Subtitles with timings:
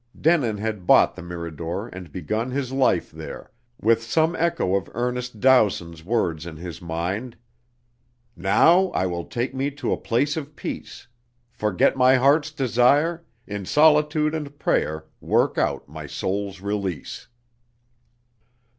[0.19, 5.39] Denin had bought the Mirador and begun his life there, with some echo of Ernest
[5.39, 7.37] Dowson's words in his mind:
[8.35, 11.07] Now will I take me to a place of peace:
[11.51, 17.27] Forget my heart's desire, In solitude and prayer work out my soul's release.